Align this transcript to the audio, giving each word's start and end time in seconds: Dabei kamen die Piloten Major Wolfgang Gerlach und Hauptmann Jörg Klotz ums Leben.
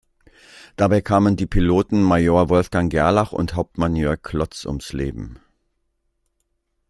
Dabei 0.77 1.01
kamen 1.01 1.35
die 1.35 1.45
Piloten 1.45 2.01
Major 2.01 2.49
Wolfgang 2.49 2.89
Gerlach 2.91 3.33
und 3.33 3.53
Hauptmann 3.53 3.95
Jörg 3.95 4.23
Klotz 4.23 4.65
ums 4.65 4.93
Leben. 4.93 5.37